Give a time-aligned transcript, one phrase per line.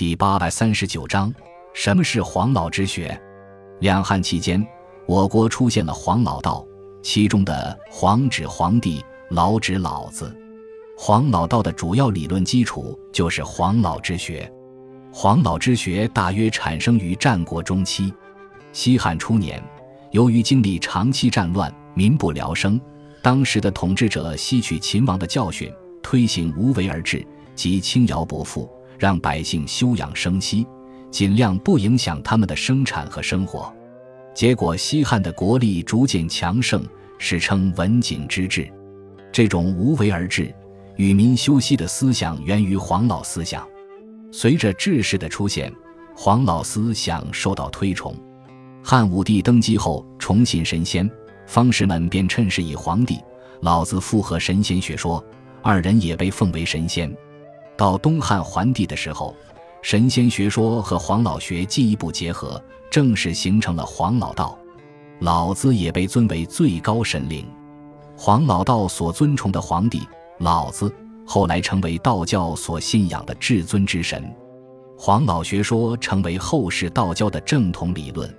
[0.00, 1.30] 第八百三十九章：
[1.74, 3.20] 什么是黄老之学？
[3.80, 4.66] 两汉期间，
[5.04, 6.66] 我国出现了黄老道，
[7.02, 10.34] 其中的“黄”指皇帝，“老”指老子。
[10.96, 14.50] 黄老道的主要理论基础就是黄老之学。
[15.12, 18.10] 黄老之学大约产生于战国中期，
[18.72, 19.62] 西汉初年，
[20.12, 22.80] 由于经历长期战乱，民不聊生，
[23.20, 25.70] 当时的统治者吸取秦王的教训，
[26.02, 27.22] 推行无为而治，
[27.54, 28.66] 即轻徭薄赋。
[29.00, 30.66] 让百姓休养生息，
[31.10, 33.74] 尽量不影响他们的生产和生活。
[34.34, 36.84] 结果，西汉的国力逐渐强盛，
[37.16, 38.70] 史称文景之治。
[39.32, 40.54] 这种无为而治、
[40.96, 43.66] 与民休息的思想源于黄老思想。
[44.30, 45.72] 随着治世的出现，
[46.14, 48.14] 黄老思想受到推崇。
[48.84, 51.10] 汉武帝登基后，崇信神仙，
[51.46, 53.18] 方士们便趁势以皇帝、
[53.62, 55.24] 老子附和神仙学说，
[55.62, 57.10] 二人也被奉为神仙。
[57.80, 59.34] 到东汉桓帝的时候，
[59.80, 64.58] 神仙学说和黄老学进一步结合，正式形成了黄老道。
[65.20, 67.48] 老子也被尊为最高神灵。
[68.18, 70.06] 黄老道所尊崇的皇帝
[70.40, 70.94] 老子，
[71.26, 74.30] 后来成为道教所信仰的至尊之神。
[74.98, 78.30] 黄老学说成为后世道教的正统理论。